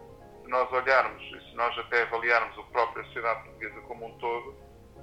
se 0.42 0.50
nós 0.50 0.72
olharmos, 0.72 1.22
se 1.22 1.56
nós 1.56 1.78
até 1.80 2.04
avaliarmos 2.04 2.58
a 2.58 2.64
própria 2.72 3.04
sociedade 3.06 3.44
portuguesa 3.44 3.82
como 3.82 4.06
um 4.08 4.18
todo, 4.20 4.56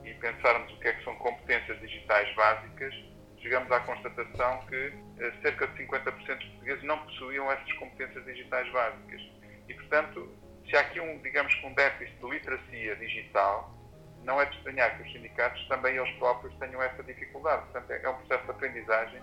e 0.04 0.14
pensarmos 0.14 0.72
o 0.72 0.80
que 0.80 0.88
é 0.88 0.92
que 0.94 1.04
são 1.04 1.14
competências 1.16 1.78
digitais 1.80 2.34
básicas, 2.34 2.94
chegamos 3.40 3.70
à 3.70 3.80
constatação 3.80 4.64
que 4.66 4.92
eh, 5.18 5.32
cerca 5.42 5.66
de 5.68 5.84
50% 5.84 6.14
dos 6.14 6.24
portugueses 6.24 6.82
não 6.84 6.98
possuíam 7.04 7.50
essas 7.50 7.72
competências 7.74 8.24
digitais 8.24 8.70
básicas. 8.72 9.20
E, 9.68 9.74
portanto, 9.74 10.28
se 10.68 10.76
há 10.76 10.80
aqui 10.80 11.00
um, 11.00 11.20
digamos 11.22 11.54
um 11.64 11.74
déficit 11.74 12.16
de 12.18 12.30
literacia 12.30 12.96
digital, 12.96 13.81
não 14.24 14.40
é 14.40 14.46
de 14.46 14.56
estranhar 14.56 14.96
que 14.96 15.02
os 15.02 15.12
sindicatos 15.12 15.66
também 15.68 15.96
eles 15.96 16.10
próprios 16.18 16.54
tenham 16.58 16.82
essa 16.82 17.02
dificuldade. 17.02 17.62
Portanto, 17.64 17.90
é, 17.90 18.02
é 18.02 18.08
um 18.08 18.14
processo 18.14 18.44
de 18.44 18.50
aprendizagem 18.50 19.22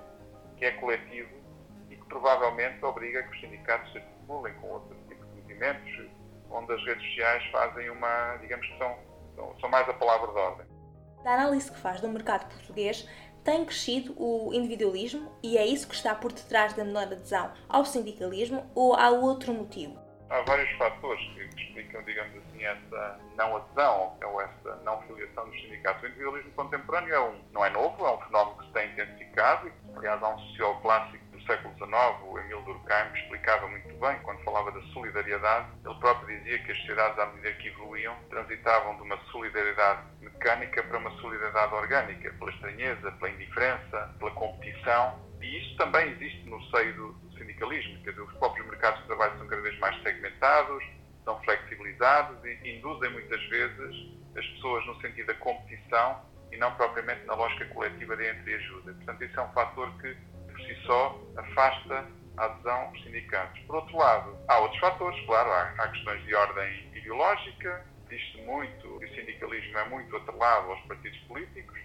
que 0.57 0.65
é 0.65 0.71
coletivo 0.71 1.29
e 1.89 1.95
que 1.95 2.05
provavelmente 2.05 2.83
obriga 2.83 3.23
que 3.23 3.35
os 3.35 3.41
sindicatos 3.41 3.91
se 3.91 3.97
articulem 3.99 4.53
com 4.55 4.67
outro 4.67 4.95
tipo 5.07 5.25
de 5.25 5.41
movimentos, 5.41 6.09
onde 6.51 6.73
as 6.73 6.83
redes 6.85 7.05
sociais 7.07 7.43
fazem 7.51 7.89
uma, 7.89 8.37
digamos 8.41 8.67
que 8.67 8.77
são, 8.77 8.97
são, 9.59 9.69
mais 9.69 9.87
a 9.87 9.93
palavra 9.93 10.31
de 10.31 10.37
ordem. 10.37 10.67
Da 11.23 11.33
análise 11.33 11.71
que 11.71 11.77
faz 11.77 12.01
do 12.01 12.09
mercado 12.09 12.49
português, 12.49 13.07
tem 13.43 13.65
crescido 13.65 14.13
o 14.17 14.53
individualismo 14.53 15.31
e 15.41 15.57
é 15.57 15.65
isso 15.65 15.87
que 15.87 15.95
está 15.95 16.13
por 16.13 16.31
detrás 16.31 16.73
da 16.73 16.83
menor 16.83 17.03
adesão 17.03 17.51
ao 17.67 17.85
sindicalismo 17.85 18.69
ou 18.75 18.93
há 18.93 19.09
outro 19.09 19.53
motivo? 19.53 20.08
Há 20.29 20.41
vários 20.41 20.69
fatores 20.77 21.19
que 21.33 21.41
explicam, 21.59 22.03
digamos 22.03 22.37
assim, 22.37 22.63
essa 22.63 23.19
não 23.35 23.57
adesão 23.57 24.15
ou 24.23 24.41
essa 24.41 24.75
não 24.83 25.01
filiação 25.03 25.49
dos 25.49 25.59
sindicatos. 25.59 26.03
O 26.03 26.05
individualismo 26.05 26.51
contemporâneo 26.51 27.13
é 27.13 27.19
um, 27.19 27.41
não 27.51 27.65
é 27.65 27.69
novo, 27.71 28.05
é 28.05 28.11
um 28.11 28.21
fenómeno 28.21 28.57
que 28.59 28.67
se 28.67 28.73
tem 28.73 28.91
intensificado 28.91 29.67
e, 29.67 29.97
aliás, 29.97 30.21
há 30.21 30.29
um 30.29 30.39
sociólogo 30.39 30.81
clássico 30.81 31.25
do 31.31 31.41
século 31.45 31.73
XIX, 31.73 31.91
o 32.27 32.37
Emile 32.37 32.61
Durkheim, 32.61 33.11
que 33.11 33.19
explicava 33.21 33.67
muito 33.69 33.87
bem 33.87 34.19
quando 34.21 34.43
falava 34.43 34.71
da 34.71 34.81
solidariedade. 34.93 35.67
Ele 35.83 35.95
próprio 35.95 36.37
dizia 36.37 36.59
que 36.59 36.71
as 36.73 36.77
sociedades, 36.77 37.17
à 37.17 37.25
medida 37.25 37.53
que 37.53 37.67
evoluíam, 37.69 38.15
transitavam 38.29 38.97
de 38.97 39.01
uma 39.01 39.17
solidariedade 39.31 40.03
mecânica 40.21 40.83
para 40.83 40.99
uma 40.99 41.11
solidariedade 41.21 41.73
orgânica, 41.73 42.31
pela 42.33 42.51
estranheza, 42.51 43.11
pela 43.13 43.31
indiferença, 43.31 44.13
pela 44.19 44.31
competição. 44.31 45.27
E 45.41 45.57
isso 45.57 45.75
também 45.77 46.11
existe 46.11 46.47
no 46.47 46.61
seio 46.69 46.93
do 46.93 47.28
sindicalismo, 47.39 48.03
quer 48.03 48.11
dizer, 48.11 48.21
os 48.21 48.33
próprios 48.35 48.67
mercados 48.67 48.99
de 49.01 49.07
trabalho 49.07 49.37
são 49.37 49.47
cada 49.47 49.61
vez 49.61 49.79
mais 49.79 50.01
segmentados, 50.03 50.83
são 51.25 51.41
flexibilizados 51.43 52.37
e 52.45 52.77
induzem 52.77 53.09
muitas 53.11 53.41
vezes 53.45 54.19
as 54.37 54.45
pessoas 54.45 54.85
no 54.85 55.01
sentido 55.01 55.27
da 55.27 55.33
competição 55.35 56.21
e 56.51 56.57
não 56.57 56.73
propriamente 56.75 57.25
na 57.25 57.35
lógica 57.35 57.65
coletiva 57.65 58.15
de 58.15 58.29
entreajuda. 58.29 58.93
Portanto, 58.93 59.23
isso 59.23 59.39
é 59.39 59.43
um 59.43 59.51
fator 59.53 59.91
que, 60.01 60.15
por 60.47 60.59
si 60.61 60.75
só, 60.85 61.19
afasta 61.37 62.05
a 62.37 62.45
adesão 62.45 62.81
aos 62.87 63.03
sindicatos. 63.03 63.59
Por 63.61 63.75
outro 63.75 63.97
lado, 63.97 64.37
há 64.47 64.59
outros 64.59 64.79
fatores, 64.79 65.19
claro, 65.25 65.51
há, 65.51 65.83
há 65.83 65.87
questões 65.89 66.23
de 66.25 66.35
ordem 66.35 66.89
ideológica, 66.95 67.85
diz-se 68.09 68.41
muito 68.41 68.99
que 68.99 69.05
o 69.05 69.15
sindicalismo 69.15 69.77
é 69.77 69.89
muito 69.89 70.15
atrelado 70.15 70.71
aos 70.71 70.81
partidos 70.81 71.19
políticos, 71.21 71.79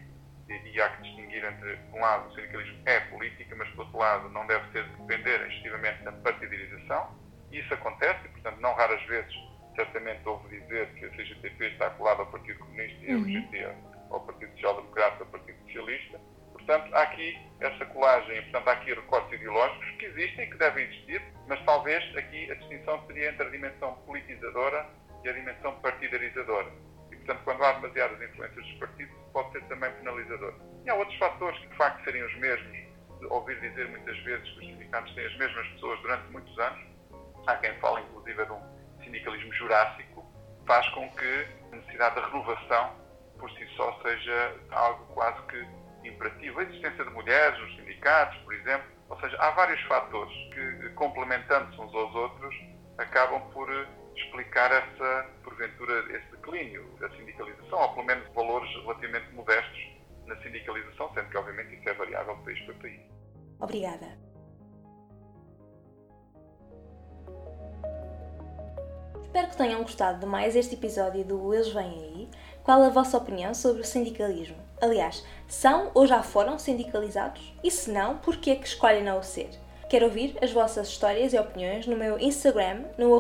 e, 0.49 0.81
há 0.81 0.89
que 0.91 1.03
distinguir 1.03 1.45
entre, 1.45 1.77
por 1.77 1.99
um 1.99 2.01
lado, 2.01 2.29
o 2.29 2.35
sindicalismo 2.35 2.79
é 2.87 3.01
política, 3.01 3.55
mas, 3.57 3.69
por 3.71 3.81
outro 3.81 3.99
lado, 3.99 4.29
não 4.29 4.47
deve 4.47 4.71
ser 4.73 4.85
depender 4.85 5.47
excessivamente 5.47 6.03
da 6.03 6.13
partidarização, 6.13 7.25
Isso 7.51 7.73
acontece 7.73 8.27
e, 8.27 8.29
portanto, 8.31 8.61
não 8.61 8.75
raras 8.75 9.03
vezes, 9.05 9.33
certamente 9.77 10.27
ouve 10.27 10.59
dizer 10.59 10.89
que 10.95 11.05
a 11.05 11.11
CGTP 11.11 11.67
está 11.67 11.91
colada 11.91 12.23
ao 12.23 12.27
Partido 12.27 12.59
Comunista 12.59 13.05
e 13.05 13.15
uhum. 13.15 13.23
hoje 13.23 13.37
em 13.37 13.51
dia 13.51 13.77
ao 14.11 14.21
Partido 14.21 14.53
Social 14.55 14.77
Democrata, 14.77 15.23
ao 15.23 15.27
Partido 15.27 15.59
Socialista. 15.65 16.21
Portanto, 16.53 16.95
há 16.95 17.03
aqui 17.03 17.39
essa 17.61 17.85
colagem, 17.87 18.43
portanto, 18.43 18.69
há 18.69 18.73
aqui 18.73 18.95
recortes 18.95 19.33
ideológicos 19.33 19.91
que 19.99 20.07
existem 20.07 20.47
e 20.47 20.51
que 20.51 20.57
devem 20.57 20.85
existir, 20.85 21.23
mas 21.47 21.63
talvez 21.65 22.17
aqui 22.17 22.51
a 22.51 22.55
distinção 22.55 23.07
seria 23.07 23.31
entre 23.31 23.47
a 23.47 23.51
dimensão 23.51 23.95
politizadora 24.07 24.87
e 25.25 25.29
a 25.29 25.33
dimensão 25.33 25.79
partidarizadora. 25.81 26.73
Portanto, 27.25 27.45
quando 27.45 27.65
há 27.65 27.73
demasiadas 27.73 28.21
influências 28.21 28.67
dos 28.67 28.79
partidos, 28.79 29.15
pode 29.33 29.53
ser 29.53 29.63
também 29.65 29.91
penalizador. 29.93 30.55
E 30.85 30.91
há 30.91 30.95
outros 30.95 31.19
fatores 31.19 31.59
que, 31.61 31.69
de 31.69 31.77
facto, 31.77 32.05
seriam 32.05 32.27
os 32.27 32.37
mesmos. 32.37 32.95
De 33.19 33.27
ouvir 33.27 33.59
dizer 33.61 33.89
muitas 33.89 34.19
vezes 34.25 34.47
que 34.51 34.59
os 34.59 34.67
sindicatos 34.67 35.15
têm 35.15 35.25
as 35.25 35.37
mesmas 35.39 35.67
pessoas 35.69 36.01
durante 36.01 36.31
muitos 36.31 36.59
anos. 36.59 36.85
Há 37.47 37.57
quem 37.57 37.75
fala, 37.81 38.01
inclusive, 38.01 38.45
de 38.45 38.53
um 38.53 38.63
sindicalismo 39.03 39.53
jurássico, 39.55 40.25
faz 40.67 40.87
com 40.91 41.09
que 41.13 41.47
a 41.73 41.77
necessidade 41.77 42.15
de 42.17 42.21
renovação, 42.27 42.95
por 43.39 43.51
si 43.53 43.67
só, 43.77 43.99
seja 44.03 44.57
algo 44.71 45.07
quase 45.15 45.41
que 45.47 45.67
imperativo. 46.07 46.61
A 46.61 46.63
existência 46.65 47.05
de 47.05 47.11
mulheres 47.11 47.59
nos 47.59 47.77
sindicatos, 47.77 48.37
por 48.43 48.53
exemplo. 48.53 48.87
Ou 49.09 49.21
seja, 49.21 49.37
há 49.41 49.51
vários 49.53 49.81
fatores 49.83 50.35
que, 50.53 50.91
complementando-se 50.91 51.81
uns 51.81 51.95
aos 51.95 52.15
outros, 52.15 52.55
acabam 52.99 53.41
por 53.53 53.71
explicar 54.17 54.71
essa, 54.71 55.31
porventura, 55.43 56.17
esse 56.17 56.31
declínio 56.31 56.89
da 57.01 57.09
sindicalização, 57.11 57.79
ou 57.79 57.95
pelo 57.95 58.07
menos 58.07 58.29
valores 58.35 58.71
relativamente 58.83 59.33
modestos 59.33 59.95
na 60.27 60.37
sindicalização, 60.43 61.13
sendo 61.15 61.29
que, 61.31 61.37
obviamente, 61.37 61.75
isso 61.75 61.89
é 61.89 61.95
variável 61.95 62.37
país 62.39 62.61
para 62.61 62.75
país. 62.75 63.01
Obrigada. 63.61 64.25
Espero 69.23 69.49
que 69.49 69.57
tenham 69.57 69.83
gostado 69.83 70.21
de 70.21 70.27
mais 70.27 70.55
este 70.55 70.77
episódio 70.77 71.25
do 71.25 71.53
Eles 71.53 71.73
Vêm 71.73 71.83
Aí. 71.83 72.31
Qual 72.63 72.83
a 72.83 72.89
vossa 72.89 73.19
opinião 73.19 73.53
sobre 73.53 73.83
o 73.83 73.85
sindicalismo? 73.85 74.57
Aliás, 74.81 75.27
são 75.49 75.91
ou 75.93 76.07
já 76.07 76.23
foram 76.23 76.59
sindicalizados? 76.59 77.53
E 77.63 77.71
se 77.71 77.91
não, 77.91 78.19
porquê 78.19 78.57
que 78.57 78.67
escolhem 78.67 79.03
não 79.03 79.19
o 79.19 79.23
ser? 79.23 79.51
Quero 79.89 80.07
ouvir 80.07 80.37
as 80.41 80.51
vossas 80.51 80.89
histórias 80.89 81.33
e 81.33 81.39
opiniões 81.39 81.87
no 81.87 81.97
meu 81.97 82.19
Instagram, 82.19 82.85
no 82.97 83.15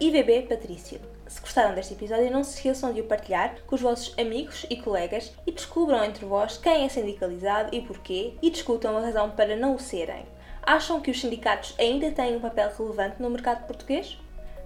ivbpatricio. 0.00 0.98
Se 1.28 1.40
gostaram 1.40 1.74
deste 1.74 1.92
episódio, 1.92 2.30
não 2.30 2.42
se 2.42 2.54
esqueçam 2.54 2.92
de 2.92 3.02
o 3.02 3.04
partilhar 3.04 3.56
com 3.66 3.74
os 3.74 3.82
vossos 3.82 4.14
amigos 4.18 4.64
e 4.70 4.76
colegas 4.76 5.34
e 5.46 5.52
descubram 5.52 6.02
entre 6.04 6.24
vós 6.24 6.56
quem 6.56 6.84
é 6.84 6.88
sindicalizado 6.88 7.74
e 7.74 7.82
porquê 7.82 8.34
e 8.40 8.50
discutam 8.50 8.96
a 8.96 9.00
razão 9.00 9.30
para 9.30 9.56
não 9.56 9.74
o 9.74 9.78
serem. 9.78 10.24
Acham 10.62 11.00
que 11.00 11.10
os 11.10 11.20
sindicatos 11.20 11.74
ainda 11.78 12.10
têm 12.10 12.36
um 12.36 12.40
papel 12.40 12.72
relevante 12.76 13.20
no 13.20 13.30
mercado 13.30 13.66
português? 13.66 14.18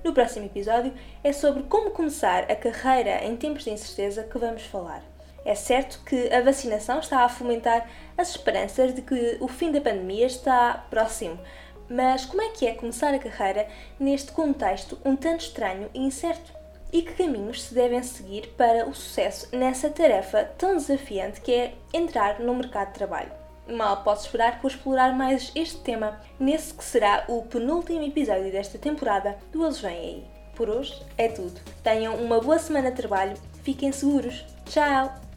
No 0.04 0.14
próximo 0.14 0.46
episódio 0.46 0.94
é 1.22 1.32
sobre 1.32 1.64
como 1.64 1.90
começar 1.90 2.44
a 2.44 2.54
carreira 2.54 3.24
em 3.24 3.36
tempos 3.36 3.64
de 3.64 3.70
incerteza 3.70 4.22
que 4.22 4.38
vamos 4.38 4.62
falar. 4.62 5.09
É 5.50 5.54
certo 5.56 6.00
que 6.06 6.32
a 6.32 6.40
vacinação 6.42 7.00
está 7.00 7.24
a 7.24 7.28
fomentar 7.28 7.84
as 8.16 8.30
esperanças 8.30 8.94
de 8.94 9.02
que 9.02 9.36
o 9.40 9.48
fim 9.48 9.72
da 9.72 9.80
pandemia 9.80 10.24
está 10.24 10.86
próximo, 10.88 11.40
mas 11.88 12.24
como 12.24 12.40
é 12.40 12.50
que 12.50 12.68
é 12.68 12.74
começar 12.74 13.12
a 13.12 13.18
carreira 13.18 13.66
neste 13.98 14.30
contexto 14.30 14.96
um 15.04 15.16
tanto 15.16 15.40
estranho 15.40 15.90
e 15.92 15.98
incerto? 15.98 16.52
E 16.92 17.02
que 17.02 17.14
caminhos 17.14 17.64
se 17.64 17.74
devem 17.74 18.00
seguir 18.00 18.46
para 18.56 18.88
o 18.88 18.94
sucesso 18.94 19.48
nessa 19.50 19.90
tarefa 19.90 20.44
tão 20.56 20.76
desafiante 20.76 21.40
que 21.40 21.52
é 21.52 21.74
entrar 21.92 22.38
no 22.38 22.54
mercado 22.54 22.92
de 22.92 22.94
trabalho? 22.94 23.32
Mal 23.66 24.04
posso 24.04 24.26
esperar 24.26 24.60
por 24.60 24.70
explorar 24.70 25.12
mais 25.12 25.50
este 25.56 25.78
tema 25.78 26.20
nesse 26.38 26.72
que 26.72 26.84
será 26.84 27.24
o 27.26 27.42
penúltimo 27.42 28.04
episódio 28.04 28.52
desta 28.52 28.78
temporada 28.78 29.36
do 29.50 29.64
Eles 29.64 29.80
Vêm 29.80 29.98
Aí. 29.98 30.24
Por 30.54 30.70
hoje 30.70 30.94
é 31.18 31.26
tudo. 31.26 31.60
Tenham 31.82 32.14
uma 32.14 32.40
boa 32.40 32.60
semana 32.60 32.92
de 32.92 32.98
trabalho, 32.98 33.36
fiquem 33.64 33.90
seguros. 33.90 34.46
Tchau! 34.66 35.29